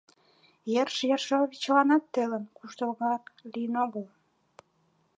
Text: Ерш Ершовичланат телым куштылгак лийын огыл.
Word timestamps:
Ерш 0.81 0.97
Ершовичланат 1.15 2.03
телым 2.13 2.45
куштылгак 2.57 3.23
лийын 3.51 3.75
огыл. 3.85 4.05